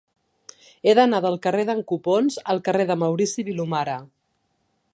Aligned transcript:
He 0.85 0.93
d'anar 0.99 1.19
del 1.25 1.37
carrer 1.43 1.65
d'en 1.69 1.83
Copons 1.91 2.37
al 2.53 2.63
carrer 2.69 2.87
de 2.93 2.97
Maurici 3.03 3.45
Vilomara. 3.51 3.99